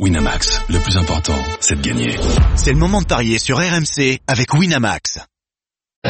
[0.00, 2.16] Winamax, le plus important, c'est de gagner.
[2.56, 5.20] C'est le moment de parier sur RMC avec Winamax.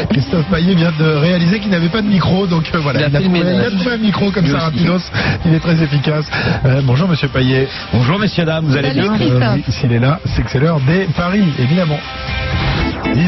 [0.09, 3.09] Christophe Payet vient de réaliser qu'il n'avait pas de micro, donc euh, voilà, Il a
[3.09, 3.73] il a, trouvé, ménage.
[3.73, 5.01] il a trouvé un micro comme ça rapidos,
[5.45, 6.25] il est très efficace.
[6.65, 7.69] Euh, bonjour Monsieur Payet.
[7.93, 9.13] Bonjour messieurs dames, vous allez bien?
[9.21, 11.99] Euh, oui, S'il est là, c'est que c'est l'heure des paris, évidemment.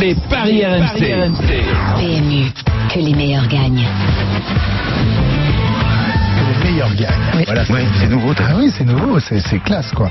[0.00, 0.98] Les paris RMC.
[1.98, 2.50] PMU,
[2.95, 3.86] que les meilleurs gagnent.
[6.77, 7.45] Gagnent.
[7.46, 8.32] Voilà, Oui, c'est nouveau.
[8.38, 10.11] Ah oui, c'est nouveau, c'est classe quoi.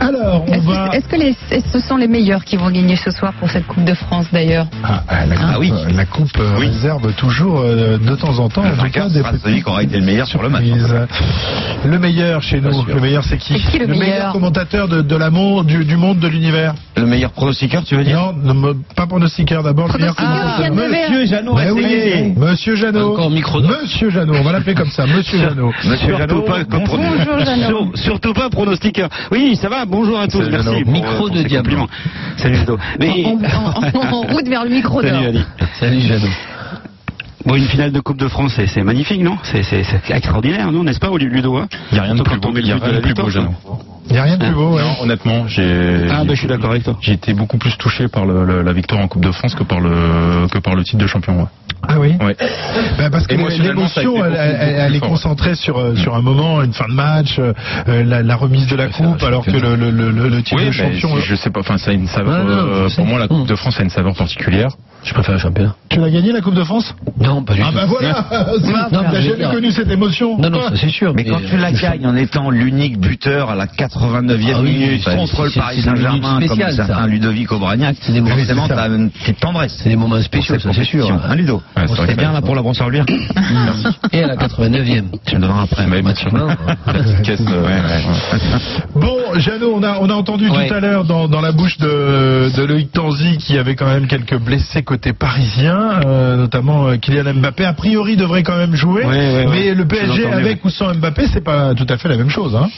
[0.00, 0.88] Alors, on Est-ce va...
[0.92, 1.34] est-ce que les,
[1.72, 4.66] ce sont les meilleurs qui vont gagner ce soir pour cette Coupe de France d'ailleurs?
[4.84, 5.72] Ah, ah, la coupe, Ah oui.
[5.72, 6.66] euh, la coupe euh, Oui.
[6.68, 9.82] réserve toujours euh, de temps en temps, en tout cas, des sera celui qui aura
[9.82, 10.64] été le meilleur sur le match.
[10.64, 10.94] surprises.
[11.84, 15.84] Le meilleur chez nous, le meilleur c'est qui le meilleur commentateur de, de l'amour, du,
[15.84, 18.32] du monde, de l'univers Le meilleur pronostiqueur, tu veux dire?
[18.42, 20.72] Non, pas pronostiqueur d'abord, le meilleur Devers.
[21.10, 22.34] Monsieur Jeannot, Ben oui.
[22.36, 23.12] Monsieur Jeannot.
[23.12, 23.60] Encore micro.
[23.60, 25.72] Monsieur Jeannot, on va l'appeler comme ça, Monsieur Jeannot.
[26.02, 27.66] Monsieur Jeannot, pas, Bonjour, Jeannot.
[27.94, 29.08] Sur- surtout pas pronostiqueur.
[29.30, 29.84] Oui, ça va.
[29.84, 30.38] Bonjour à tous.
[30.38, 30.68] Salut, Merci.
[30.70, 30.84] Jeannot.
[30.84, 31.76] pour, Micro euh, de diable.
[32.36, 32.78] Salut Ludo.
[32.98, 35.44] Mais en, en- en- en route vers le micro salut Ali.
[35.78, 36.28] Salut Jeannot.
[37.44, 39.36] Bon, une finale de Coupe de France, c'est- magnifique, non?
[39.42, 39.62] C'est
[40.10, 42.72] extraordinaire, non N'est-ce pas, Ludo hein Il n'y a rien de plus beau, il y
[42.72, 43.54] a rien de plus beau, Jeannot.
[44.08, 44.74] Il n'y a rien de plus beau.
[44.76, 44.82] ouais.
[44.82, 46.06] Non, honnêtement, j'ai.
[46.10, 46.96] Ah, ben je suis d'accord avec toi.
[47.00, 49.62] J'ai été beaucoup plus touché par le- le- la victoire en Coupe de France que
[49.62, 51.38] par le que par le titre de champion.
[51.40, 51.46] Ouais.
[51.88, 52.36] Ah oui Ouais.
[52.98, 55.08] Ben, Parce que l'émotion, elle, est fort.
[55.08, 57.52] concentrée sur, euh, sur un moment, une fin de match, euh,
[57.88, 59.90] euh, la, la remise de la coupe, alors que le, championnat.
[59.90, 61.16] le, le, le titre Oui, de champion...
[61.16, 61.58] si- je sais pas.
[61.60, 62.44] Enfin, ça a une saveur.
[62.44, 64.68] Non, non, euh, pour moi, la Coupe de France a une saveur particulière.
[65.04, 65.74] Je préfère le championnat.
[65.88, 66.94] Tu l'as gagné la Coupe de France?
[67.20, 67.74] Non, pas du Ah tout.
[67.74, 68.24] ben voilà
[68.92, 71.12] Non, T'as jamais dire- connu cette émotion Non, non, ça c'est sûr.
[71.14, 75.02] Mais quand tu la gagnes en étant l'unique buteur à la 89e Ah oui, minute
[75.04, 77.06] bah, contre le Paris Saint-Germain, comme certains ça.
[77.06, 79.74] Ludovic Aubragnac, C'est des moments- forcément t'as une petite tendresse.
[79.82, 81.10] C'est des moments spéciaux, ça c'est sûr.
[81.10, 83.04] Hein, Ludo que bien là pour la brosse à reluire
[84.12, 85.04] Et à la 89e.
[85.26, 85.86] Tu me donneras après.
[85.86, 86.30] Mais Mathieu.
[89.32, 90.66] Bon, Jeannot, on a, on a entendu Ouais.
[90.68, 94.06] tout à l'heure dans, dans la bouche de, de Loïc Tanzi qui avait quand même
[94.06, 97.64] quelques blessés côté parisien, euh, notamment euh, Kylian Mbappé.
[97.64, 99.46] A priori, devrait quand même jouer, Ouais, ouais, ouais.
[99.50, 102.54] mais le PSG avec ou sans Mbappé, c'est pas tout à fait la même chose.
[102.56, 102.68] Hein.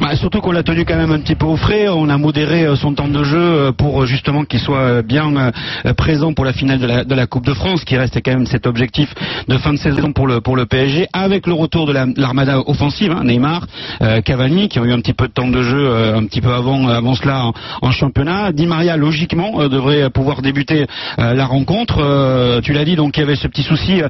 [0.00, 1.88] Bah, surtout qu'on l'a tenu quand même un petit peu au frais.
[1.88, 5.50] On a modéré euh, son temps de jeu euh, pour euh, justement qu'il soit bien
[5.96, 9.12] présent pour la finale de la, Coupe de France, qui reste quand même cet objectif
[9.48, 13.12] de fin de saison pour le PSG, avec le retour de la- de l'armada offensive,
[13.12, 13.66] hein, Neymar,
[14.24, 16.88] Cavani, qui ont eu un petit peu de temps de jeu un petit peu avant
[16.88, 17.50] avant cela
[17.82, 18.52] en, championnat.
[18.52, 20.86] Di Maria, logiquement, devrait pouvoir débuter
[21.18, 22.60] la rencontre.
[22.62, 24.00] Tu l'as dit, donc il y avait ce petit souci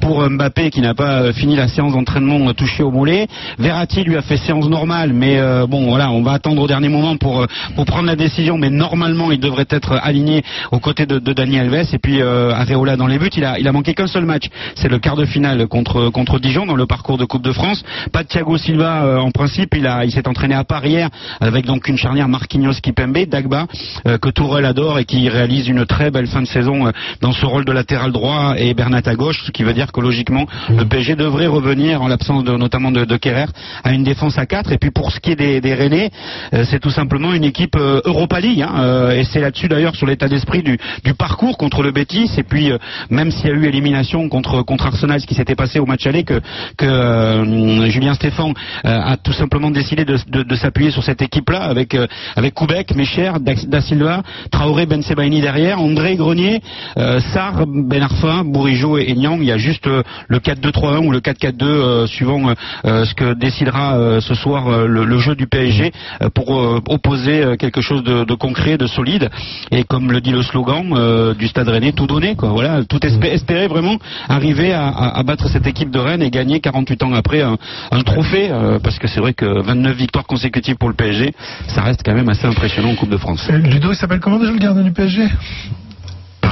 [0.00, 3.28] pour Mbappé qui n'a pas fini la séance d'entraînement touché au mollet.
[3.58, 6.88] Verratti lui a fait séance normale, mais euh, bon voilà, on va attendre au dernier
[6.88, 8.58] moment pour euh, pour prendre la décision.
[8.58, 11.88] Mais normalement, il devrait être aligné aux côtés de, de Dani Alves.
[11.92, 14.44] Et puis euh, Areola dans les buts, il a il a manqué qu'un seul match.
[14.74, 17.82] C'est le quart de finale contre contre Dijon dans le parcours de Coupe de France.
[18.12, 19.74] Pas de Thiago Silva euh, en principe.
[19.76, 21.08] Il a il s'est entraîné à part hier
[21.40, 23.66] avec donc une charnière Marquinhos Kipembe, Dagba
[24.06, 26.90] euh, que Tourelle adore et qui réalise une très belle fin de saison euh,
[27.20, 30.00] dans ce rôle de latéral droit et Bernat à gauche, ce qui veut dire que
[30.00, 33.46] logiquement le PSG devrait revenir en l'absence de, notamment de, de Kerrer
[33.82, 36.10] à une défense à 4 et puis pour ce des, des Rennais,
[36.52, 39.96] euh, c'est tout simplement une équipe euh, Europa League hein, euh, et c'est là-dessus d'ailleurs
[39.96, 40.78] sur l'état d'esprit du,
[41.16, 42.70] parcours contre le Betis et puis
[43.08, 46.06] même s'il y a eu élimination contre contre Arsenal, ce qui s'était passé au match
[46.06, 46.40] aller que
[46.76, 48.52] que Julien Stéphan
[48.84, 51.96] euh, a tout simplement décidé de, s'appuyer sur cette équipe-là avec
[52.36, 56.60] avec Koubek, Mecher, Da Silva, Traoré, Ben Sebaini derrière, André Grenier,
[56.96, 59.38] Sarr, Ben Arfa, Bourigeau et, Nyang.
[59.40, 64.34] Il y a juste le 4-2-3-1 ou le 4-4-2 euh, suivant ce que décidera ce
[64.34, 65.92] soir euh, le, le jeu du PSG
[66.22, 69.30] euh, pour euh, opposer euh, quelque chose de, de concret, de solide.
[69.70, 72.48] Et comme le dit le slogan euh, du Stade Rennais, tout donner quoi.
[72.50, 73.96] Voilà, tout espé- espérer vraiment
[74.28, 77.56] arriver à, à- à battre cette équipe de Rennes et gagner 48 ans après un,
[77.92, 81.32] un trophée euh, parce que c'est vrai que 29 victoires consécutives pour le PSG,
[81.68, 83.48] ça reste quand même assez impressionnant en Coupe de France.
[83.50, 85.22] Ludo, il s'appelle comment déjà le gardien du PSG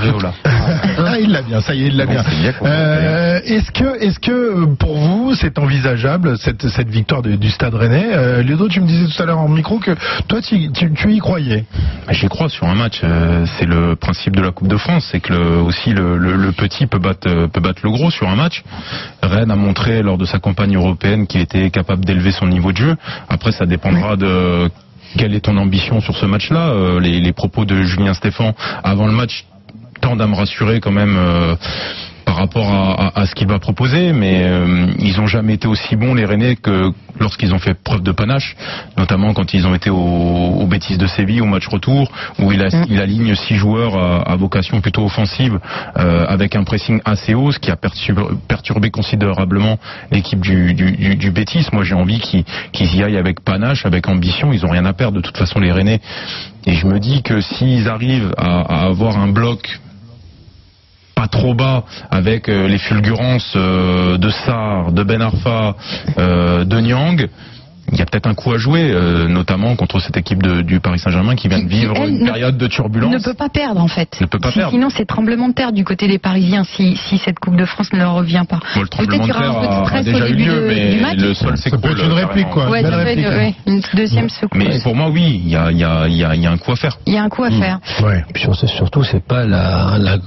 [0.09, 0.33] Areola.
[1.05, 2.23] Ah, il l'a bien, ça y est, il l'a Bon, bien.
[2.53, 7.37] qu'on Euh, est-ce que, est-ce que euh, pour vous, c'est envisageable cette, cette victoire du,
[7.37, 9.97] du Stade Rennais euh, Ludo, tu me disais tout à l'heure en micro que
[10.29, 11.65] toi, tu, tu, tu y croyais.
[12.11, 13.00] J'y crois sur un match.
[13.03, 16.37] euh, C'est le principe de la Coupe de France, c'est que le- aussi le, le-
[16.37, 18.62] le petit peut battre, peut battre le gros sur un match.
[19.23, 22.76] Rennes a montré lors de sa campagne européenne qu'il était capable d'élever son niveau de
[22.76, 22.97] jeu.
[23.29, 24.71] Après, ça dépendra de
[25.19, 26.69] quelle est ton ambition sur ce match-là.
[26.71, 28.55] Euh, les, les propos de Julien Stéphan
[28.85, 29.44] avant le match
[30.02, 31.16] tendent à me rassurer quand même.
[31.16, 31.54] euh,
[32.25, 35.66] par rapport à, à- à ce qu'il va proposer, mais euh, ils ont jamais été
[35.66, 38.54] aussi bons les Rennais que lorsqu'ils ont fait preuve de panache,
[38.96, 42.62] notamment quand ils ont été au, au Betis de Séville au match retour, où il,
[42.62, 45.58] a, il aligne six joueurs à, à vocation plutôt offensive,
[45.99, 49.78] euh, avec un pressing assez haut, ce qui a perturbé, considérablement
[50.12, 51.66] l'équipe du, du, du, du Betis.
[51.72, 54.52] Moi, j'ai envie qu'ils y aillent avec panache, avec ambition.
[54.52, 56.00] Ils ont rien à perdre de toute façon les Rennais.
[56.66, 59.81] Et je me dis que s'ils arrivent à, à avoir un bloc
[61.32, 65.75] trop bas avec euh, les fulgurances euh, de Sarr, de Ben Arfa,
[66.19, 67.29] euh, de Nyang.
[67.90, 70.79] Il y a peut-être un coup à jouer, euh, notamment contre cette équipe de- du
[70.81, 73.23] Paris Saint-Germain qui vient de vivre elle, une ne- période de Ne turbulence.
[73.23, 74.19] peut pas perdre en fait.
[74.20, 74.73] Ne peut pas Si- perdre.
[74.73, 77.93] Sinon c'est tremblement de terre du côté des Parisiens si, si cette Coupe de France
[77.93, 78.61] ne leur revient pas.
[78.76, 81.90] Bon, le tremblement de terre a, a déjà eu lieu, de- mais le sol s'écroule.
[81.90, 82.70] être une réplique, quoi.
[82.70, 84.58] Ouais, ça réplique, ouais, une deuxième secousse.
[84.58, 86.46] Mais pour moi, oui, il y a, il y, a, il y, a, il y
[86.46, 86.96] a un coup à faire.
[87.06, 87.78] Il y a un coup à faire.
[88.02, 88.25] Ouais.
[88.32, 90.19] Puis surtout, c'est pas la, la-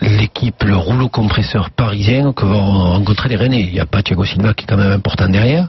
[0.00, 3.60] l'équipe, le rouleau compresseur parisien que vont rencontrer les Rennais.
[3.62, 5.68] Il n'y a pas Thiago Silva qui est quand même important derrière.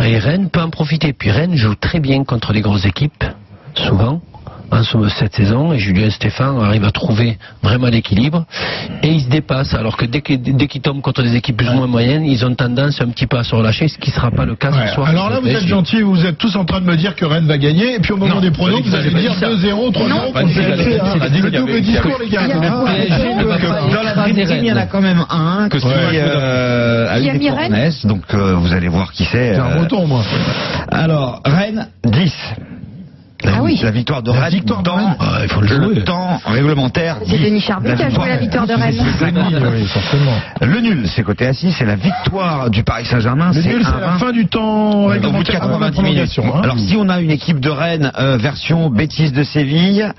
[0.00, 1.12] Et Rennes peut en profiter.
[1.12, 3.24] Puis Rennes joue très bien contre les grosses équipes,
[3.74, 4.20] souvent.
[4.72, 8.44] En somme, cette saison, et Julien Stéphane arrive à trouver vraiment l'équilibre
[9.02, 9.74] et ils se dépassent.
[9.74, 13.00] Alors que dès qu'ils tombent contre des équipes plus ou moins moyennes, ils ont tendance
[13.00, 14.88] un petit peu à se relâcher, ce qui ne sera pas le cas Ouais.
[14.88, 15.08] ce soir.
[15.08, 17.46] Alors là, vous êtes gentils, vous êtes tous en train de me dire que Rennes
[17.46, 19.48] va gagner, et puis au moment Non, des pronos, vous allez j'avais dire dit ça.
[19.48, 20.76] 2-0, 3-0 Non, pour pas le dit que PSG.
[20.76, 21.04] j'avais- hein.
[21.22, 22.42] j'ai dit Le qu'il y avait- double discours, les gars.
[22.42, 22.84] Il y a-.
[23.06, 25.24] PSG ne va Donc, pas- euh, Dans la Dream il y en a quand même
[25.30, 29.54] un Que qui, euh, a mis Rennes donc euh, vous allez voir qui c'est.
[29.54, 30.22] C'est un euh, breton, moi.
[30.90, 32.34] Alors, Rennes 10.
[33.44, 33.78] La, Ah oui.
[33.82, 35.16] la victoire de La Rennes victoire de dans Rennes.
[35.20, 36.04] Ah, il faut le jouer.
[36.04, 37.16] temps réglementaire.
[37.26, 37.44] C'est 10.
[37.44, 38.94] Denis Charvet qui a joué la victoire de Rennes.
[39.00, 40.32] Oui, forcément.
[40.62, 43.50] Le nul, c'est côté assis, c'est la victoire du Paris Saint-Germain.
[43.54, 44.00] Le nul, c'est 1-20.
[44.00, 46.38] la fin du temps Au bout de réglementaire avant la 90 minutes.
[46.42, 46.60] hein.
[46.62, 50.10] Alors si on a une équipe de Rennes euh, version bêtise de Séville,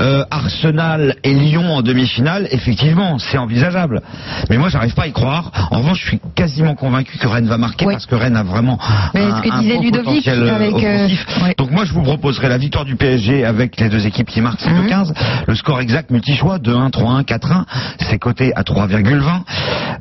[0.00, 4.02] euh, Arsenal et Lyon en demi-finale, effectivement, c'est envisageable.
[4.50, 5.50] Mais moi, j'arrive pas à y croire.
[5.70, 7.94] En revanche, je suis quasiment convaincu que Rennes va marquer Oui.
[7.94, 8.78] parce que Rennes a vraiment
[9.14, 11.26] Mais un, ce que un disait Ludovic potentiel euh, avec, euh, offensif.
[11.42, 11.54] ouais.
[11.58, 14.60] Donc moi, je vous proposerai la victoire du PSG avec les deux équipes qui marquent
[14.60, 15.12] 7-15.
[15.46, 17.64] Le score exact multi-choix, 2-1, 3-1, 4-1.
[18.00, 19.42] C'est coté à 3,20.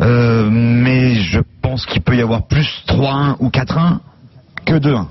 [0.02, 4.00] Euh, mais je pense qu'il peut y avoir plus 3-1 ou 4-1
[4.66, 5.06] que 2-1.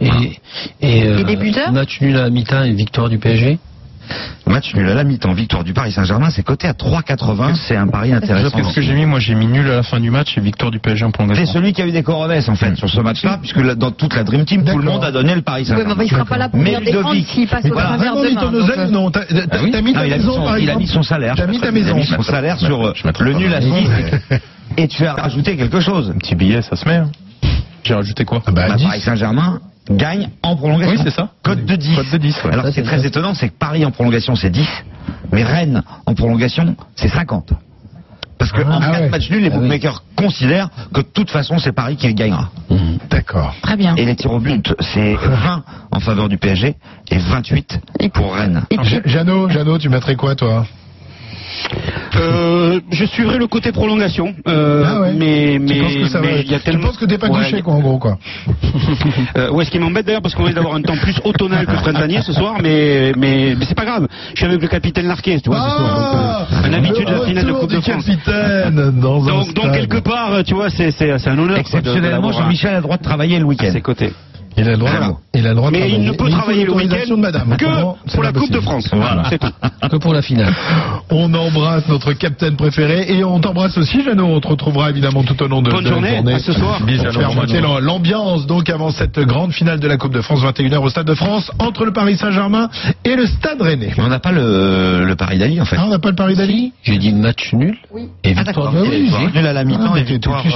[0.00, 0.38] Et,
[0.80, 3.58] et, euh, Et des buteurs match nul à la mi-temps et victoire du PSG
[4.46, 7.54] Match nul à la mi-temps, victoire du Paris Saint-Germain, c'est coté à 3,80.
[7.56, 8.56] C'est un pari intéressant.
[8.56, 10.70] Qu'est-ce que j'ai mis Moi, j'ai mis nul à la fin du match et victoire
[10.70, 11.52] du PSG en C'est prolongation.
[11.52, 14.14] celui qui a eu des coronets en fait sur ce match-là, puisque là, dans toute
[14.14, 16.04] la Dream Team, tout le monde a donné le Paris Oui, mais Saint-Germain.
[16.04, 18.52] il sera pas là pour Mais venir défendre Ludovic, s'il passe au voilà, travers demain.
[18.78, 19.20] euh, Non, t'as
[19.50, 20.86] Ah oui mis Non, ta il, a mis maison, son, par il a mis exemple
[20.94, 21.34] son salaire.
[21.36, 21.96] T'as mis ta Il a maison.
[21.96, 23.76] mis son salaire sur le nul à ma maison,
[24.30, 24.36] 6
[24.78, 26.12] et tu as rajouté quelque chose.
[26.14, 26.96] Un petit billet, ça se met.
[26.96, 27.10] hein.
[27.82, 28.42] J'ai rajouté quoi?
[28.46, 28.84] Ah bah, Bah, 10.
[28.84, 29.60] Paris Saint-Germain
[29.90, 30.94] gagne en prolongation.
[30.96, 31.30] Oui, c'est ça.
[31.42, 31.96] Code de 10.
[31.96, 32.52] Code de 10, ouais.
[32.52, 33.06] Alors ce qui est c'est très ça.
[33.06, 34.66] étonnant, c'est que Paris en prolongation c'est 10,
[35.32, 37.52] mais Rennes en prolongation c'est 50.
[38.38, 39.06] Parce que en Ah cas ouais.
[39.06, 42.50] de match nul, les bookmakers considèrent que de toute façon c'est Paris qui gagnera.
[43.08, 43.54] D'accord.
[43.62, 43.94] Très bien.
[43.96, 46.74] Et les tirs au but, c'est 20 en faveur du PSG
[47.10, 47.80] et 28
[48.12, 48.64] pour Rennes.
[48.70, 50.66] Et puis, Ja- Jeannot, Jeannot, tu mettrais quoi, toi?
[52.16, 55.12] Euh, je suivrai le côté prolongation, euh, Ah ouais.
[55.14, 56.86] mais Tu mais penses que ça va mais il y a Tu tellement.
[56.88, 58.18] penses que t'es pas Ouais, quoi, en gros, quoi
[59.36, 61.72] Euh, ouais, ce qui m'embête d'ailleurs parce qu'on risque d'avoir un temps plus automnal que
[61.72, 64.06] printanier ce soir, mais mais, mais c'est pas grave.
[64.34, 65.60] Je suis avec le capitaine Larquet, tu vois.
[65.60, 68.04] ce soir, donc, euh, un habitude de la le finale de Coupe de France.
[68.06, 71.58] capitaine dans un Donc, quelque part, tu vois, c'est un honneur.
[71.58, 73.70] Exceptionnellement, à- Jean-Michel a le droit de travailler le à week-end.
[73.72, 74.12] ses côtés.
[74.58, 75.18] Il a le droit, Vraiment.
[75.34, 76.08] il a le droit de Mais il travailler.
[76.08, 77.56] ne peut il travailler le week-end madame.
[77.58, 77.66] que
[78.14, 78.60] pour la Coupe de.
[78.60, 78.88] France.
[78.92, 79.50] Voilà, c'est tout.
[79.90, 80.54] que pour la finale.
[81.10, 84.24] On embrasse notre capitaine préféré et on t'embrasse aussi, Jeannot.
[84.26, 86.34] On te retrouvera évidemment tout au long de, Bonne de la journée, journée.
[86.34, 86.78] à ce soir.
[86.80, 91.06] Pour l'ambiance donc avant cette grande finale de la Coupe de France 21h au Stade
[91.06, 92.68] de France entre le Paris Saint-Germain
[93.04, 93.92] et le Stade Rennais.
[93.96, 95.76] Mais on n'a pas le, le Paris d'Ali en fait.
[95.78, 97.76] Ah, on n'a pas le Paris d'Ali J'ai dit match nul
[98.24, 99.28] et victoire Ah oui, oui.
[99.34, 100.52] Nul à la mi-temps Ah, et victoire tu- euh,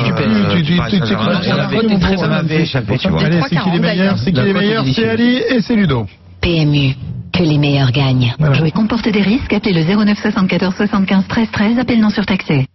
[2.29, 3.23] m'avait échappé, tu vois.
[3.23, 5.09] Allez, c'est qui 3,40 les meilleurs C'est qui est meilleurs C'est.
[5.09, 6.07] Ali et c'est Ludo.
[6.41, 6.95] PMU,
[7.33, 8.35] que les meilleurs gagnent.
[8.39, 8.55] Voilà.
[8.55, 9.53] Jouer comporte des risques.
[9.53, 11.79] Appelez le 09 74 75 13 13.
[11.79, 12.67] Appel non surtaxé.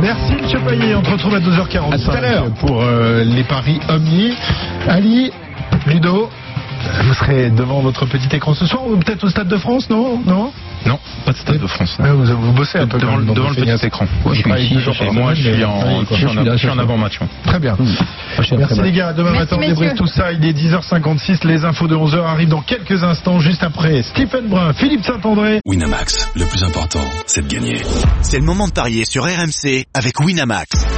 [0.00, 2.50] Merci Monsieur Payet, on te retrouve à 2h45 À tout à l'heure.
[2.54, 4.32] pour euh, les paris Omni.
[4.88, 5.30] Ali,
[5.86, 6.28] Ludo,
[7.04, 10.20] vous serez devant votre petit écran ce soir ou peut-être au Stade de France, non?
[10.24, 10.50] Non?
[10.86, 11.96] Non, pas de Stade de France.
[11.98, 14.06] vous, vous bossez un peu Devant, devant le petit écran.
[14.24, 14.48] Ouais, je
[15.12, 17.18] moi, je suis en, je avant-match.
[17.44, 17.76] Très bien.
[18.56, 21.96] Merci les gars, demain matin on débriefe tout ça, il est 10h56, les infos de
[21.96, 25.60] 11h arrivent dans quelques instants, juste après Stephen Brun, Philippe Saint-André.
[25.66, 27.82] Winamax, le plus important, c'est de gagner.
[28.22, 30.97] C'est le moment de parier sur RMC avec Winamax.